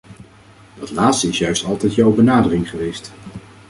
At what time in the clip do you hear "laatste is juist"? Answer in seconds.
0.91-1.63